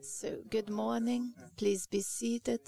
[0.00, 1.34] So, good morning.
[1.56, 2.60] Please be seated.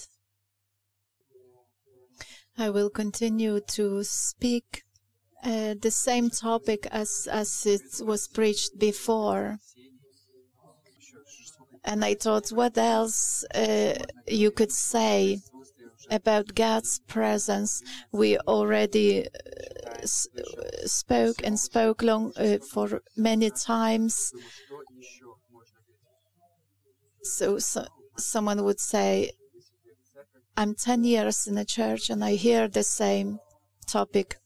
[2.56, 4.82] I will continue to speak
[5.42, 9.58] uh, the same topic as, as it was preached before.
[11.84, 13.94] And I thought, what else uh,
[14.26, 15.40] you could say
[16.10, 17.82] about God's presence?
[18.12, 24.32] We already uh, spoke and spoke long uh, for many times.
[27.24, 29.30] So, so someone would say,
[30.56, 33.40] I'm 10 years in a church and I hear the same
[33.86, 34.36] topic.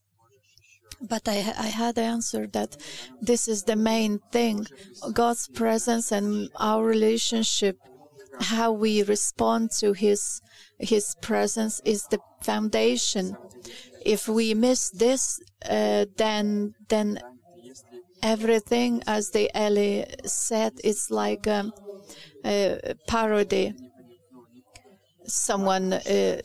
[1.00, 2.76] But I, I had answered that
[3.20, 4.66] this is the main thing
[5.12, 7.76] God's presence and our relationship,
[8.40, 10.40] how we respond to His,
[10.78, 13.36] His presence is the foundation.
[14.04, 17.20] If we miss this, uh, then, then
[18.22, 21.70] everything, as the Eli said, it's like a
[23.06, 23.74] parody
[25.28, 26.40] someone uh,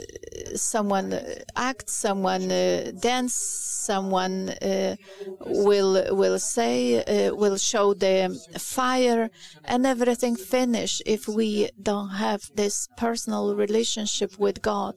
[0.56, 1.20] someone
[1.56, 4.96] acts, someone uh, dance, someone uh,
[5.40, 9.30] will will say, uh, will show the fire,
[9.66, 14.96] and everything finish if we don't have this personal relationship with God.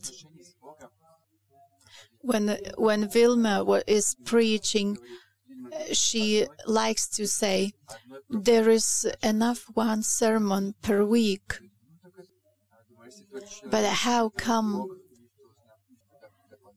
[2.21, 4.99] When when Vilma is preaching,
[5.93, 7.73] she likes to say,
[8.31, 11.59] "There is enough one sermon per week."
[13.71, 14.89] But how come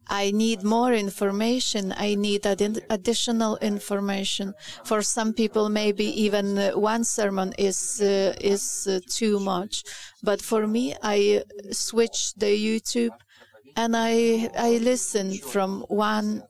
[0.09, 1.93] I need more information.
[1.95, 4.55] I need ad- additional information.
[4.83, 9.83] For some people, maybe even one sermon is uh, is uh, too much.
[10.23, 13.15] But for me, I switch the YouTube
[13.75, 16.43] and I I listen from one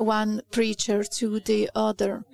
[0.00, 2.24] one preacher to the other.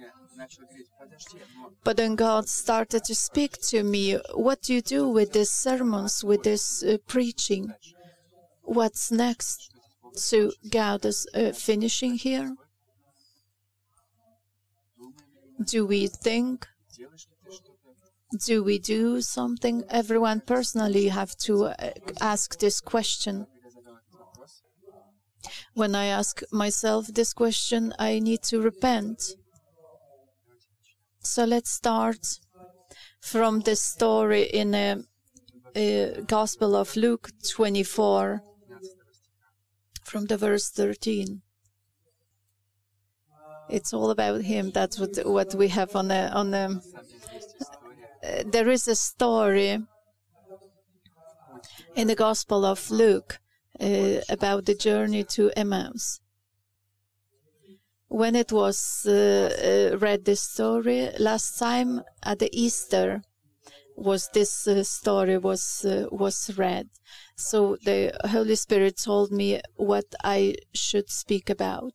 [1.84, 4.19] But then God started to speak to me.
[4.34, 7.73] What do you do with these sermons, with this uh, preaching?
[8.62, 9.70] What's next?
[10.14, 12.57] So God is uh, finishing here.
[15.64, 16.67] Do we think?
[18.45, 19.85] Do we do something?
[19.89, 23.46] Everyone personally have to uh, ask this question.
[25.75, 29.23] When I ask myself this question, I need to repent.
[31.21, 32.39] So let's start
[33.21, 35.05] from the story in the
[35.77, 38.43] uh, Gospel of Luke 24
[40.05, 41.43] from the verse 13.
[43.69, 44.71] It's all about him.
[44.71, 46.81] That's what what we have on the on the.
[48.23, 49.79] Uh, there is a story
[51.97, 53.41] in the Gospel of Luke
[53.81, 56.20] uh, about the journey to Emmaus.
[58.09, 63.23] When it was uh, uh read this story last time at the Easter,
[63.97, 66.89] was this uh, story was uh, was read
[67.35, 71.95] so the holy spirit told me what i should speak about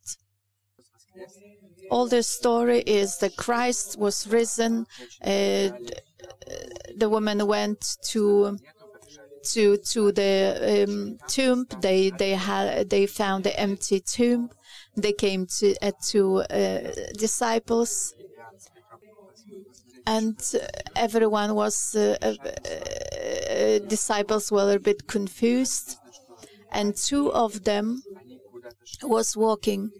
[1.90, 4.84] all the story is that christ was risen
[5.24, 5.68] uh,
[6.96, 8.58] the woman went to
[9.54, 11.66] to to the um, tomb.
[11.80, 14.50] They they had they found the empty tomb.
[14.96, 18.14] They came to uh, to uh, disciples.
[20.06, 20.36] And
[20.96, 25.96] everyone was uh, uh, uh, disciples were a bit confused.
[26.72, 28.02] And two of them
[29.02, 29.90] was walking.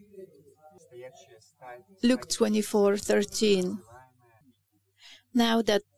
[2.02, 3.78] Luke 24:13
[5.34, 5.82] now that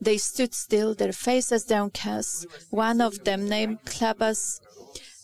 [0.00, 2.46] They stood still, their faces downcast.
[2.70, 4.60] One of them, named Cleopas,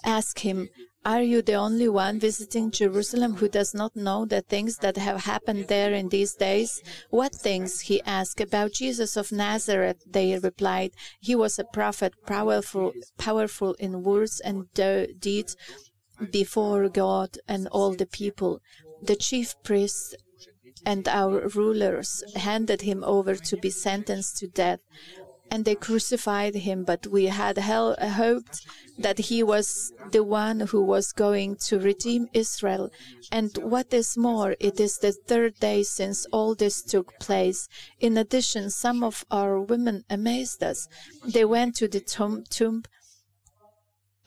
[0.04, 0.68] asked him,
[1.06, 5.22] are you the only one visiting Jerusalem who does not know the things that have
[5.22, 6.82] happened there in these days?
[7.10, 7.82] What things?
[7.82, 8.40] He asked.
[8.40, 10.90] About Jesus of Nazareth, they replied.
[11.20, 15.56] He was a prophet, powerful, powerful in words and deeds
[16.32, 18.60] before God and all the people.
[19.00, 20.16] The chief priests
[20.86, 24.80] and our rulers handed him over to be sentenced to death
[25.50, 26.84] and they crucified him.
[26.84, 28.66] But we had hoped
[28.98, 32.90] that he was the one who was going to redeem Israel.
[33.30, 37.68] And what is more, it is the third day since all this took place.
[38.00, 40.88] In addition, some of our women amazed us.
[41.24, 42.84] They went to the tomb, tomb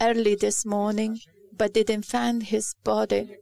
[0.02, 1.20] early this morning,
[1.56, 3.38] but didn't find his body.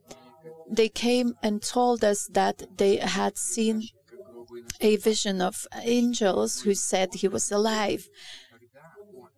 [0.69, 3.89] They came and told us that they had seen
[4.81, 8.07] a vision of angels who said he was alive.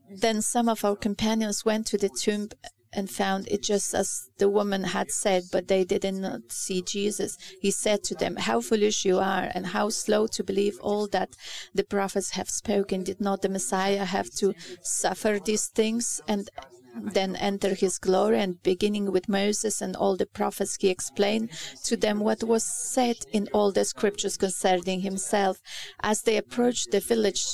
[0.09, 2.49] Then some of our companions went to the tomb
[2.91, 7.37] and found it just as the woman had said, but they did not see Jesus.
[7.61, 11.35] He said to them, How foolish you are, and how slow to believe all that
[11.73, 13.03] the prophets have spoken.
[13.03, 16.49] Did not the Messiah have to suffer these things and
[16.95, 18.39] then enter his glory?
[18.39, 21.51] And beginning with Moses and all the prophets, he explained
[21.85, 25.59] to them what was said in all the scriptures concerning himself.
[26.01, 27.45] As they approached the village,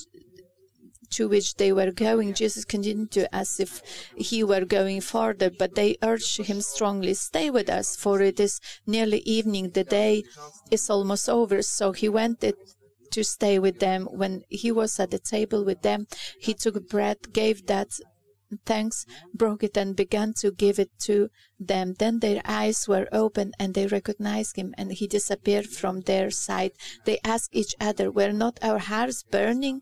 [1.12, 3.82] to which they were going, Jesus continued to as if
[4.16, 8.60] he were going further, but they urged him strongly, Stay with us, for it is
[8.86, 10.24] nearly evening, the day
[10.72, 11.62] is almost over.
[11.62, 12.44] So he went
[13.12, 14.08] to stay with them.
[14.12, 16.08] When he was at the table with them,
[16.40, 17.90] he took bread, gave that
[18.66, 21.30] thanks, broke it, and began to give it to
[21.60, 21.96] them.
[21.98, 26.74] Then their eyes were opened and they recognized him, and he disappeared from their sight.
[27.06, 29.82] They asked each other, Were not our hearts burning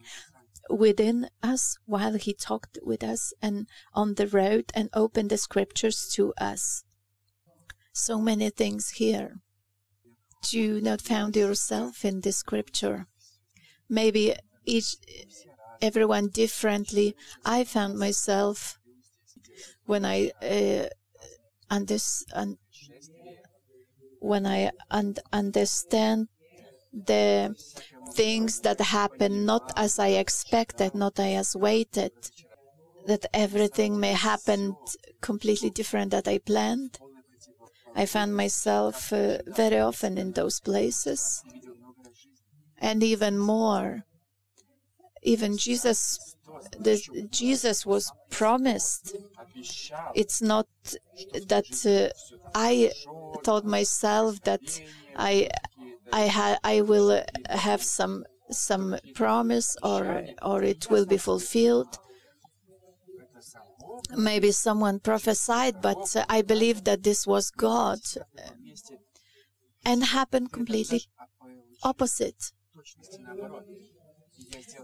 [0.69, 6.09] within us while he talked with us and on the road and opened the scriptures
[6.13, 6.83] to us.
[7.93, 9.41] So many things here.
[10.43, 13.07] Do you not found yourself in the scripture?
[13.87, 14.35] Maybe
[14.65, 14.95] each
[15.83, 17.15] everyone differently.
[17.45, 18.79] I found myself
[19.85, 20.87] when I uh,
[21.69, 22.57] understand
[24.19, 26.27] when I un- understand
[26.93, 27.55] the
[28.13, 32.11] things that happen not as I expected, not as I waited,
[33.07, 34.77] that everything may happen
[35.21, 36.99] completely different that I planned.
[37.95, 41.43] I found myself uh, very often in those places.
[42.79, 44.05] And even more,
[45.23, 46.35] even Jesus,
[47.31, 49.15] Jesus was promised.
[50.15, 50.67] It's not
[51.47, 52.13] that uh,
[52.55, 52.91] I
[53.43, 54.81] thought myself that
[55.15, 55.49] I
[56.11, 61.97] I ha- I will have some some promise or or it will be fulfilled.
[64.15, 67.99] Maybe someone prophesied, but I believe that this was God
[69.85, 71.05] and happened completely
[71.83, 72.51] opposite.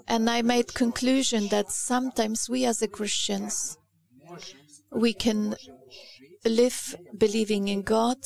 [0.07, 3.77] And I made conclusion that sometimes we as a Christians
[4.91, 5.55] we can
[6.45, 8.17] live believing in God,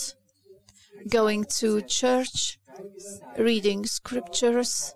[1.10, 2.57] going to church,
[3.38, 4.94] reading scriptures,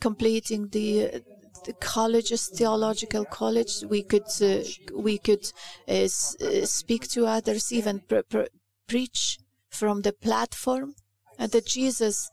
[0.00, 1.22] completing the,
[1.66, 3.84] the colleges, theological college.
[3.88, 4.62] We could uh,
[4.94, 5.46] we could
[5.88, 8.52] uh, uh, speak to others, even pr- pr-
[8.88, 9.38] preach
[9.70, 10.94] from the platform,
[11.38, 12.30] and that Jesus.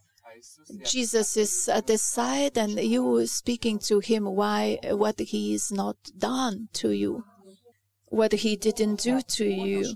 [0.84, 5.98] Jesus is at the side, and you speaking to him why what he is not
[6.18, 7.24] done to you,
[8.10, 9.96] what he didn't do to you.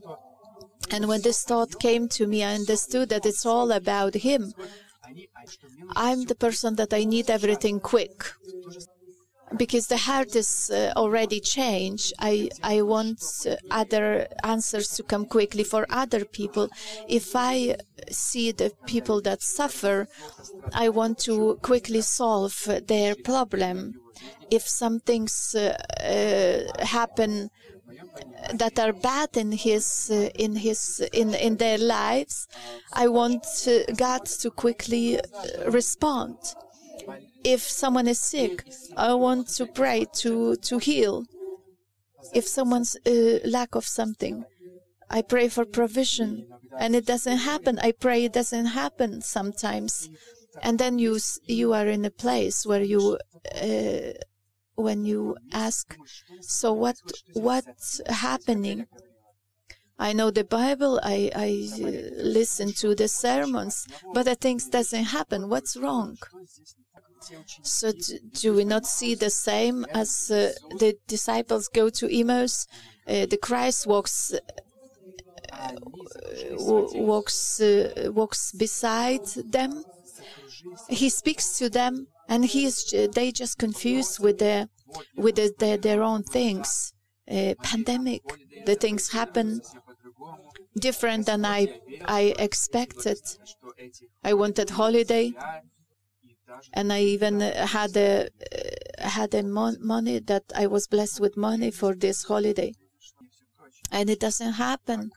[0.90, 4.54] And when this thought came to me, I understood that it's all about Him.
[5.96, 8.26] I'm the person that I need everything quick.
[9.58, 12.14] Because the heart is uh, already changed.
[12.20, 16.70] I, I want uh, other answers to come quickly for other people.
[17.08, 17.76] If I
[18.10, 20.08] see the people that suffer,
[20.74, 23.96] I want to quickly solve their problem.
[24.50, 27.50] If some things uh, uh happen
[28.54, 32.48] that are bad in his uh, in his in in their lives
[32.94, 35.20] i want uh, god to quickly
[35.68, 36.38] respond
[37.44, 38.64] if someone is sick
[38.98, 41.26] i want to pray to to heal
[42.34, 44.44] if someone's uh, lack of something
[45.10, 46.48] i pray for provision
[46.80, 50.10] and it doesn't happen i pray it doesn't happen sometimes
[50.62, 53.18] and then you you are in a place where you
[53.56, 54.12] uh,
[54.76, 55.98] when you ask,
[56.42, 56.98] so what
[57.34, 58.88] what's happening?
[60.00, 65.04] I know the Bible, I, I uh, listen to the sermons, but the things doesn't
[65.06, 65.48] happen.
[65.48, 66.18] What's wrong?
[67.64, 72.68] So do, do we not see the same as uh, the disciples go to Emmaus?
[73.08, 74.34] Uh, the Christ walks
[75.52, 75.72] uh,
[76.94, 79.84] walks uh, walks beside them.
[80.90, 84.70] He speaks to them and he's they just confused with the
[85.18, 86.94] with the, the, their own things.
[87.30, 88.24] Uh, pandemic,
[88.66, 89.62] the things happen
[90.78, 91.68] different than I
[92.06, 93.20] I expected.
[94.24, 95.34] I wanted holiday,
[96.74, 101.36] and I even had a uh, had a mon- money that I was blessed with
[101.38, 102.74] money for this holiday,
[103.92, 105.12] and it doesn't happen.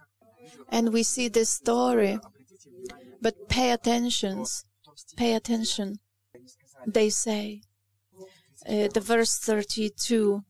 [0.70, 2.18] And we see this story,
[3.20, 4.44] but pay attention,
[5.16, 5.98] pay attention
[6.86, 7.62] they say.
[8.66, 10.42] Uh, the verse 32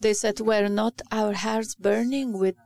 [0.00, 2.56] They said, Were not our hearts burning with,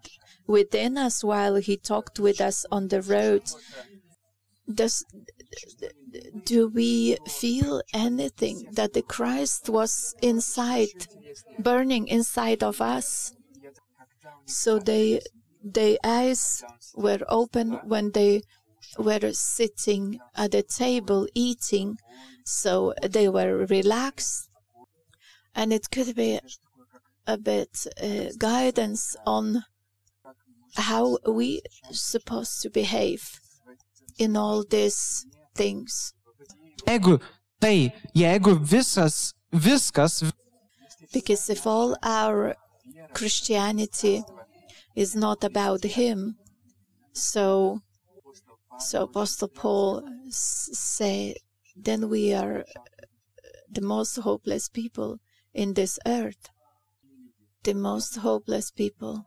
[0.46, 3.42] within us while he talked with us on the road?
[4.72, 5.04] Does,
[6.44, 11.06] do we feel anything that the Christ was inside,
[11.58, 13.32] burning inside of us?
[14.46, 15.20] So they,
[15.62, 16.62] their eyes
[16.94, 18.42] were open when they
[18.98, 21.98] were sitting at the table eating,
[22.44, 24.48] so they were relaxed.
[25.54, 26.40] And it could be
[27.26, 29.64] a bit uh, guidance on
[30.76, 33.40] how we supposed to behave
[34.18, 36.12] in all these things.
[36.86, 37.20] Jeigu
[37.60, 40.32] tai, jeigu visas, viskas
[41.12, 42.56] Because if all our
[43.12, 44.22] Christianity
[44.96, 46.36] is not about Him,
[47.12, 47.80] so
[48.78, 51.36] so Apostle Paul s- say,
[51.76, 52.64] then we are
[53.70, 55.18] the most hopeless people
[55.52, 56.50] in this earth,
[57.62, 59.24] the most hopeless people.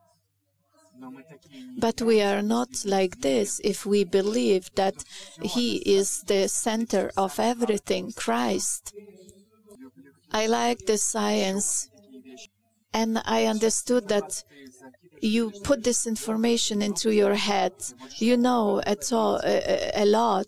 [1.78, 5.04] But we are not like this if we believe that
[5.42, 8.94] He is the center of everything, Christ.
[10.32, 11.90] I like the science,
[12.94, 14.44] and I understood that
[15.22, 17.74] you put this information into your head.
[18.18, 20.48] You know at all a, a lot.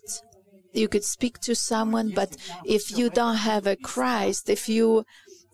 [0.72, 5.04] You could speak to someone, but if you don't have a Christ, if you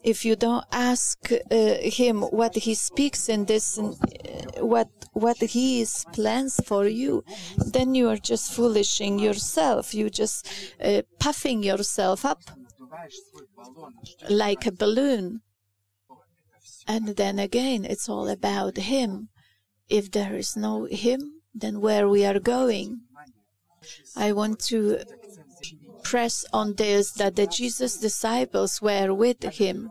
[0.07, 6.05] if you don't ask uh, him what he speaks in this, uh, what what his
[6.13, 7.25] plans for you,
[7.73, 9.95] then you are just foolishing yourself.
[9.95, 10.49] You just
[10.81, 12.43] uh, puffing yourself up
[14.31, 15.41] like a balloon.
[16.87, 19.29] And then again, it's all about him.
[19.89, 21.21] If there is no him,
[21.53, 23.01] then where we are going?
[24.17, 25.03] I want to
[26.11, 29.91] press on this that the Jesus disciples were with him.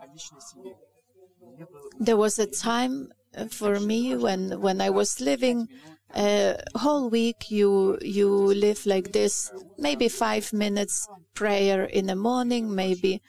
[1.99, 5.67] There was a time uh, for me when when I was living
[6.15, 8.29] a whole week you you
[8.65, 13.21] live like this maybe 5 minutes prayer in the morning maybe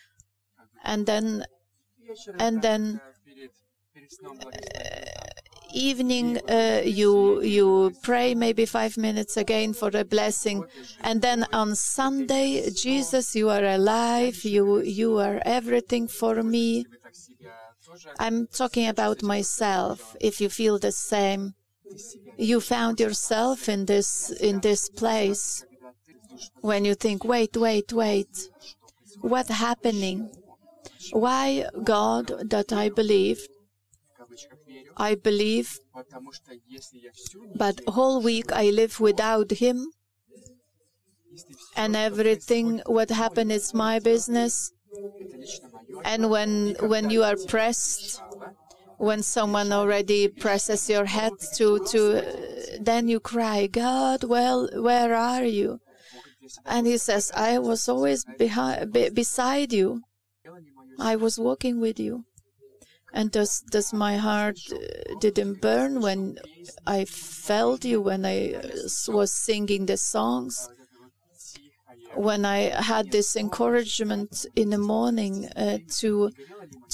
[0.84, 1.44] and then
[2.38, 3.00] and then
[5.72, 10.64] evening uh, you you pray maybe five minutes again for a blessing.
[11.00, 16.86] And then on sunday jesus you are alive you you are everything for me.
[18.18, 21.54] I'm talking about myself if you feel the same.
[22.36, 25.64] You found yourself in this in this place
[26.60, 28.34] when you think wait wait wait
[29.20, 30.30] what happening?
[31.12, 33.40] Why god that i believe
[34.96, 35.78] I believe,
[37.54, 39.90] but whole week I live without him,
[41.76, 44.72] and everything what happened is my business.
[46.04, 48.22] And when when you are pressed,
[48.98, 52.00] when someone already presses your head to to,
[52.80, 55.80] then you cry, God, well, where are you?
[56.64, 60.02] And he says, I was always behind, be, beside you.
[60.98, 62.24] I was walking with you.
[63.16, 64.78] And does does my heart uh,
[65.20, 66.36] didn't burn when
[66.86, 70.68] I felt you when I uh, was singing the songs?
[72.14, 72.58] When I
[72.92, 76.30] had this encouragement in the morning uh, to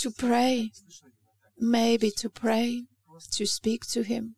[0.01, 0.71] to pray,
[1.59, 2.85] maybe to pray,
[3.37, 4.37] to speak to Him.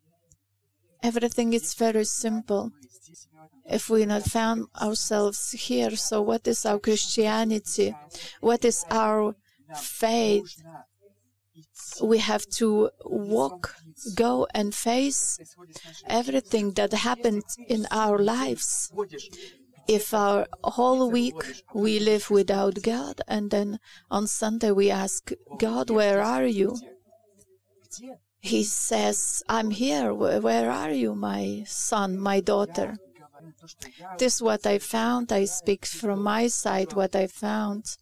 [1.03, 2.71] Everything is very simple.
[3.67, 7.95] If we not found ourselves here, so what is our Christianity?
[8.41, 9.37] What is our
[9.77, 10.63] faith?
[12.03, 13.77] We have to walk,
[14.15, 15.39] go and face
[16.07, 18.93] everything that happened in our lives.
[19.87, 21.43] If our whole week
[21.75, 23.79] we live without God, and then
[24.11, 26.77] on Sunday we ask God, Where are you?
[28.41, 30.13] He says, I'm here.
[30.13, 32.97] Where are you, my son, my daughter?
[34.19, 35.33] This is what I found.
[35.33, 37.97] I speak from my side what I found.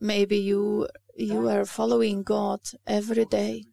[0.00, 0.88] Maybe you
[1.18, 3.64] you are following God every day.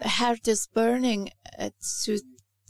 [0.00, 1.70] The heart is burning uh,
[2.04, 2.20] to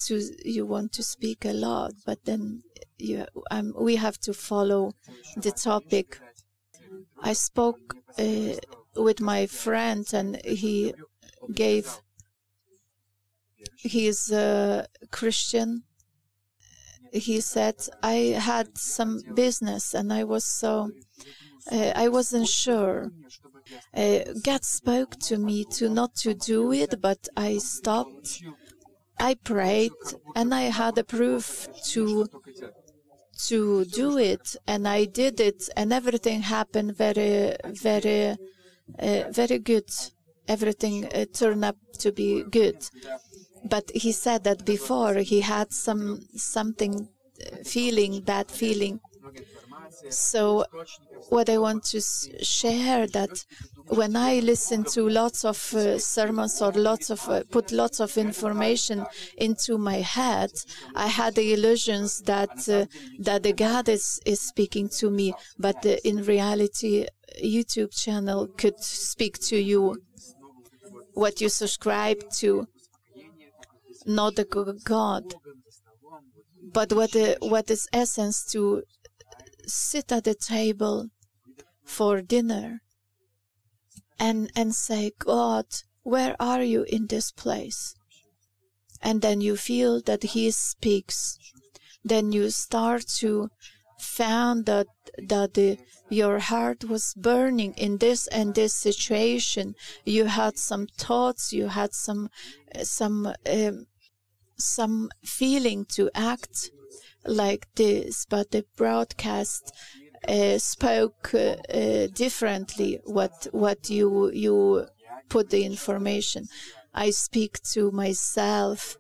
[0.07, 2.63] to you want to speak a lot, but then
[2.99, 4.93] you um, we have to follow
[5.37, 6.19] the topic.
[7.23, 8.55] I spoke uh,
[8.97, 10.95] with my friend, and he
[11.53, 12.01] gave.
[13.77, 15.83] He is a Christian.
[17.13, 20.91] He said I had some business, and I was so.
[21.71, 23.11] Uh, I wasn't sure.
[23.95, 28.43] Uh, God spoke to me to not to do it, but I stopped.
[29.19, 29.93] I prayed,
[30.37, 32.27] and I had a proof to
[33.49, 38.37] to do it, and I did it, and everything happened very, very,
[38.99, 39.89] uh, very good.
[40.49, 42.79] everything uh, turned up to be good.
[43.65, 47.09] But he said that before he had some something
[47.45, 49.01] uh, feeling, bad feeling.
[50.11, 50.65] So
[51.29, 53.45] what I want to share that
[53.89, 58.17] when I listen to lots of uh, sermons or lots of uh, put lots of
[58.17, 60.51] information into my head,
[60.95, 62.87] I had the illusions that uh,
[63.21, 67.07] that the God is is speaking to me, but uh, in reality,
[67.43, 69.97] YouTube channel could speak to you
[71.15, 72.69] what you subscribe to,
[74.07, 74.45] not the
[74.85, 75.35] God,
[76.73, 78.83] but what the, what is essence to
[79.69, 81.09] sit at the table
[81.85, 82.81] for dinner
[84.19, 85.67] and and say, God,
[86.03, 87.95] where are you in this place?
[89.01, 91.39] And then you feel that He speaks.
[92.05, 93.51] Then you start to
[94.01, 94.87] found that
[95.19, 99.75] that the, your heart was burning in this and this situation.
[100.05, 101.53] You had some thoughts.
[101.53, 102.31] You had some
[102.83, 103.87] some um,
[104.57, 106.71] some feeling to act
[107.25, 109.73] like this, but the broadcast
[110.27, 113.01] uh, spoke uh, differently.
[113.05, 114.87] What what you you
[115.29, 116.47] put the information.
[116.95, 118.97] I speak to myself,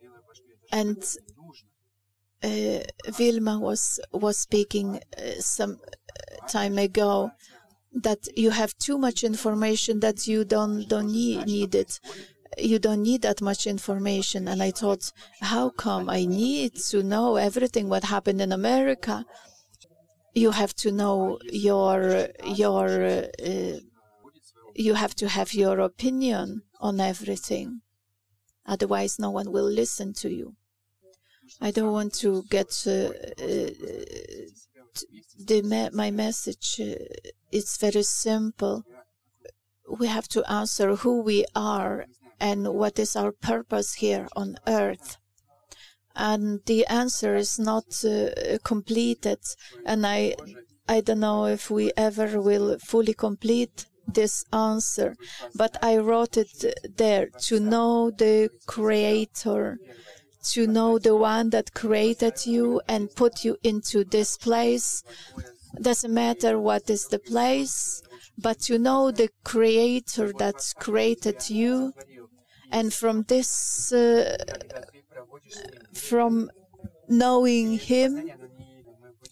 [0.70, 1.02] and
[2.42, 5.78] uh, Vilma was was speaking uh, some
[6.48, 7.32] time ago
[7.92, 11.98] that you have too much information that you don't don't need it
[12.56, 14.48] you don't need that much information.
[14.48, 19.24] And i thought how come i need to know everything what happened in america?
[20.34, 22.86] You have to know your your
[23.50, 23.78] uh,
[24.74, 27.80] you have to have your opinion on everything.
[28.66, 30.54] Otherwise no one will listen to you.
[31.60, 33.10] I don't want to get uh,
[33.46, 33.70] uh,
[35.50, 38.84] the me- my message uh, it's very simple.
[40.00, 42.04] We have to answer who we are
[42.40, 45.16] and what is our purpose here on earth?
[46.14, 49.38] And the answer is not uh, completed
[49.86, 50.34] and i
[50.88, 55.14] i don't know if we ever will fully complete this answer
[55.54, 56.64] but i wrote it
[56.96, 59.78] there to know the creator
[60.42, 65.02] to know the one that created you and put you into this place.
[65.80, 68.02] Doesn't matter what is the place
[68.40, 71.92] but to know the creator that created you
[72.70, 74.36] and from this uh,
[75.94, 76.50] from
[77.08, 78.30] knowing him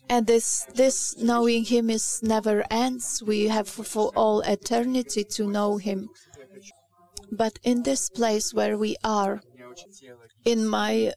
[0.09, 3.22] and this this knowing him is never ends.
[3.25, 6.09] We have for all eternity to know him.
[7.31, 9.40] But in this place where we are
[10.44, 11.12] in my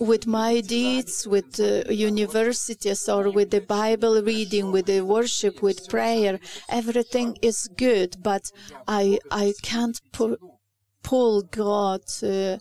[0.00, 1.58] with my deeds with
[1.90, 8.16] universities or with the bible reading with the worship with prayer everything is good.
[8.22, 8.44] But
[8.86, 10.38] i i can't pu-
[11.08, 12.58] pull god uh,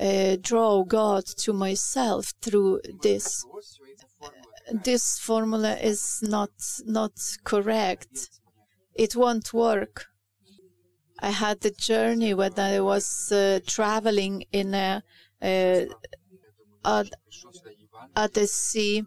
[0.00, 3.44] uh, draw god to myself through this.
[4.88, 6.50] This formula is not
[6.86, 7.12] not
[7.44, 8.14] correct.
[9.04, 10.06] It won't work.
[11.20, 15.02] I had the journey when i was uh, traveling in a
[15.50, 15.84] uh,
[16.96, 17.08] at,
[18.16, 19.04] at the sea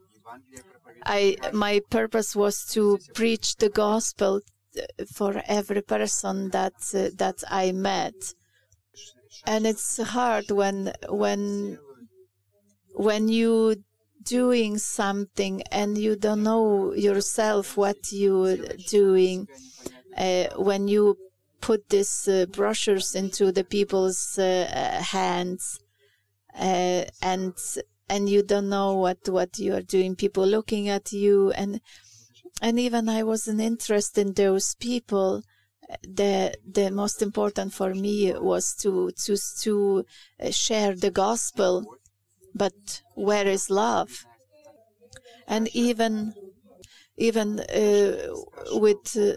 [1.05, 1.21] i
[1.53, 4.41] my purpose was to preach the gospel
[5.17, 8.15] for every person that uh, that i met
[9.45, 11.77] and it's hard when when
[12.93, 13.75] when you
[14.23, 19.47] doing something and you don't know yourself what you're doing
[20.17, 21.15] uh, when you
[21.61, 25.79] put these uh, brochures into the people's uh, hands
[26.59, 27.53] uh, and
[28.09, 30.15] and you don't know what what you are doing.
[30.15, 31.79] People looking at you and
[32.61, 35.43] and even i wasn't interested in those people
[36.03, 40.05] the the most important for me was to to to
[40.51, 41.85] share the gospel
[42.55, 44.25] but where is love?
[45.47, 46.33] And even
[47.17, 48.17] even uh,
[48.73, 49.33] with uh,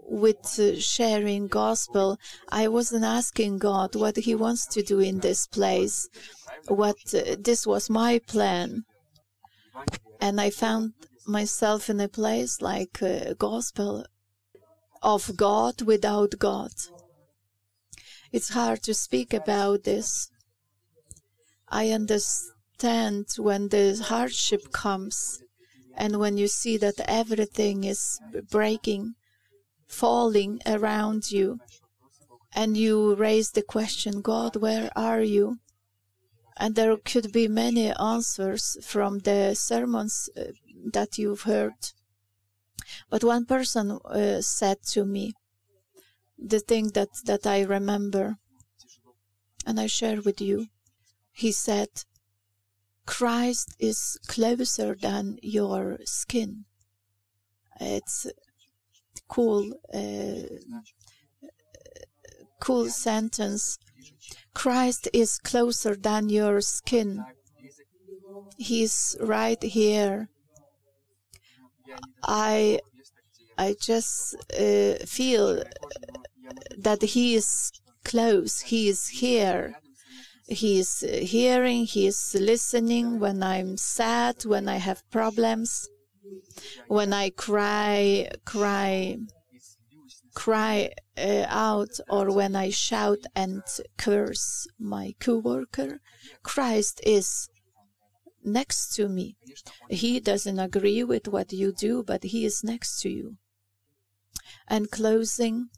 [0.00, 2.18] with uh, sharing gospel
[2.50, 6.08] i wasn't asking god what he wants to do in this place
[6.68, 8.84] what uh, this was my plan.
[10.20, 10.94] And i found
[11.26, 14.04] myself in a place like uh, gospel
[15.02, 16.72] of god without god.
[18.30, 20.30] It's hard to speak about this.
[21.68, 25.42] I understand when the hardship comes
[25.96, 29.14] and when you see that everything is breaking
[29.86, 31.58] falling around you
[32.54, 35.58] and you raise the question god where are you?
[36.56, 40.44] And there could be many answers from the sermons uh,
[40.92, 41.72] that you've heard
[43.10, 45.34] but one person uh, said to me
[46.38, 48.36] the thing that, that I remember
[49.66, 50.66] and I share with you.
[51.32, 51.88] He said,
[53.06, 56.64] Christ is closer than your skin.
[57.80, 58.26] It's
[59.28, 60.42] cool, uh,
[62.60, 63.78] cool sentence.
[64.54, 67.24] Christ is closer than your skin.
[68.56, 70.28] He's right here.
[72.22, 72.80] I
[73.58, 75.62] I just uh, feel
[76.78, 77.72] that he is
[78.04, 78.60] close.
[78.60, 79.74] He is here.
[80.48, 81.84] He is hearing.
[81.84, 85.88] He is listening when I'm sad, when I have problems,
[86.88, 89.18] when I cry, cry,
[90.34, 93.62] cry uh, out, or when I shout and
[93.96, 96.00] curse my coworker.
[96.42, 97.48] Christ is
[98.44, 99.36] next to me.
[99.88, 103.36] He doesn't agree with what you do, but he is next to you.
[104.68, 105.68] And closing,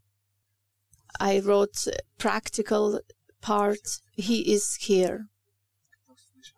[1.20, 1.86] I wrote
[2.18, 3.00] practical
[3.40, 4.00] part.
[4.12, 5.26] He is here.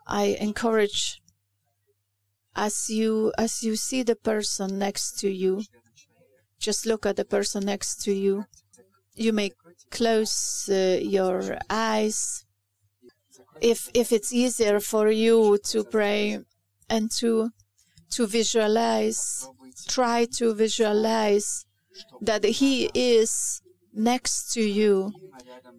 [0.06, 1.20] I encourage
[2.54, 5.62] as you as you see the person next to you,
[6.58, 8.46] just look at the person next to you.
[9.14, 9.52] You may
[9.90, 12.45] close uh, your eyes
[13.60, 16.40] if if it's easier for you to pray
[16.88, 17.50] and to
[18.10, 19.48] to visualize
[19.88, 21.66] try to visualize
[22.20, 25.12] that he is next to you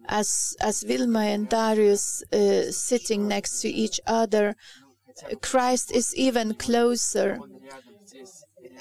[0.08, 4.56] as as Vilma and Darius uh, sitting next to each other.
[5.42, 7.38] Christ is even closer.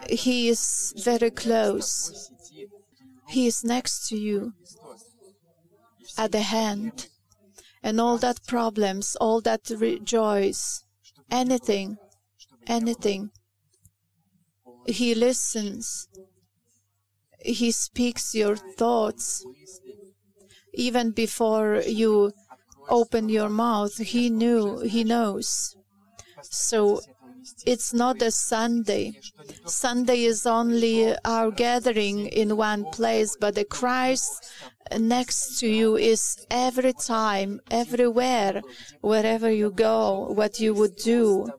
[0.10, 2.32] He is very close.
[3.28, 4.54] He is next to you
[6.18, 7.08] at the hand
[7.88, 10.84] and all that problems, all that rejoice,
[11.32, 11.98] anything,
[12.68, 13.30] anything.
[14.88, 16.10] He listens.
[17.40, 19.46] He speaks your thoughts.
[20.74, 22.34] Even before you
[22.90, 25.78] open your mouth, He knew, He knows.
[26.42, 27.00] So
[27.66, 29.20] it's not a Sunday.
[29.66, 34.50] Sunday is only our gathering in one place, but the Christ
[34.98, 38.62] next to you is every time, everywhere,
[39.02, 41.50] wherever you go, what you would do.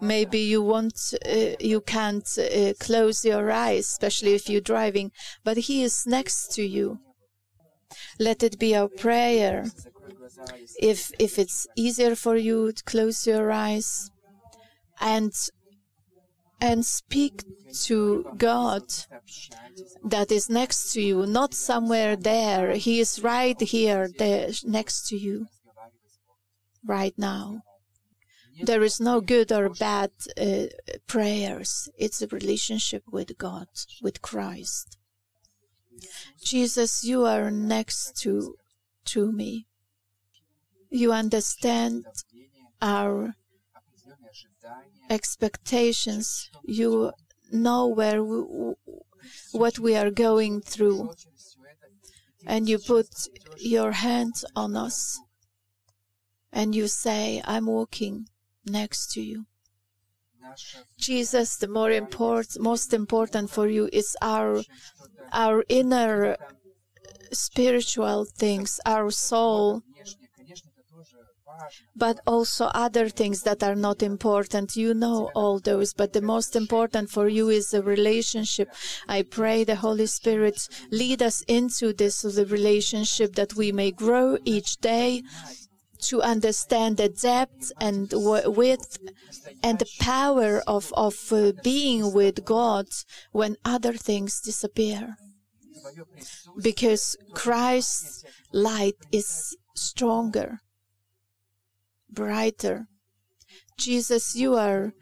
[0.00, 5.12] Maybe you want, uh, you can't uh, close your eyes, especially if you're driving,
[5.44, 6.98] but He is next to you.
[8.18, 9.66] Let it be our prayer.
[10.80, 14.10] If if it's easier for you to close your eyes,
[15.02, 15.32] and
[16.60, 17.42] and speak
[17.86, 18.84] to God
[20.04, 22.74] that is next to you, not somewhere there.
[22.74, 25.46] He is right here, there, next to you,
[26.86, 27.62] right now.
[28.62, 30.66] There is no good or bad uh,
[31.08, 31.88] prayers.
[31.98, 33.66] It's a relationship with God,
[34.00, 34.98] with Christ.
[36.44, 38.56] Jesus, you are next to
[39.06, 39.66] to me.
[40.90, 42.04] You understand
[42.80, 43.34] our
[45.10, 46.50] expectations.
[46.64, 47.12] You
[47.50, 48.74] know where we,
[49.52, 51.10] what we are going through,
[52.46, 53.08] and you put
[53.58, 55.20] your hand on us,
[56.52, 58.28] and you say, "I'm walking
[58.64, 59.46] next to you."
[60.98, 64.62] Jesus, the more important, most important for you is our
[65.32, 66.36] our inner
[67.32, 69.82] spiritual things, our soul,
[71.96, 74.76] but also other things that are not important.
[74.76, 78.68] You know all those, but the most important for you is the relationship.
[79.08, 84.76] I pray the Holy Spirit lead us into this relationship that we may grow each
[84.78, 85.22] day
[86.02, 88.98] to understand the depth and width
[89.62, 92.86] and the power of, of uh, being with God
[93.30, 95.16] when other things disappear.
[96.60, 100.60] Because Christ's light is stronger
[102.12, 102.86] brighter.
[103.78, 104.92] Jesus, you are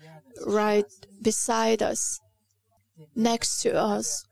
[0.46, 0.86] right
[1.20, 2.20] beside us,
[3.14, 4.24] next to us.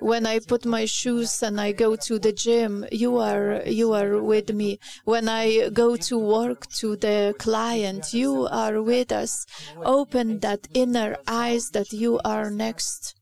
[0.00, 4.22] When I put my shoes and I go to the gym, you are you are
[4.22, 4.78] with me.
[5.04, 9.46] When I go to work to the client, you are with us.
[9.76, 13.14] Open that inner eyes that you are next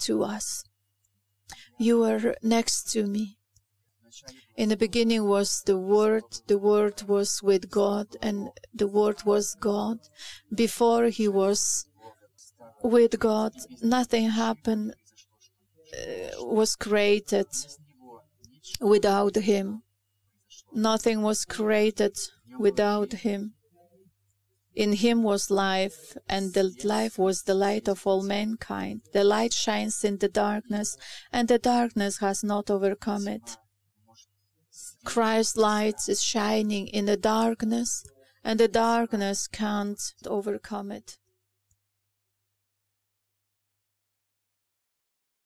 [0.00, 0.64] to us.
[1.78, 3.38] You are next to me.
[4.56, 9.54] In the beginning was the Word, the Word was with God, and the Word was
[9.54, 9.98] God.
[10.54, 11.86] Before he was
[12.82, 13.52] with God,
[13.82, 14.94] nothing happened,
[15.94, 17.46] uh, was created
[18.80, 19.82] without him.
[20.72, 22.16] Nothing was created
[22.58, 23.54] without him.
[24.74, 29.00] In him was life, and the life was the light of all mankind.
[29.12, 30.96] The light shines in the darkness,
[31.32, 33.56] and the darkness has not overcome it.
[35.04, 38.04] Christ's light is shining in the darkness,
[38.42, 41.18] and the darkness can't overcome it.